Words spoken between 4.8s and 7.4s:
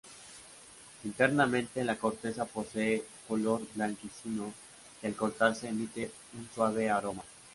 y al cortarse emite un suave aroma.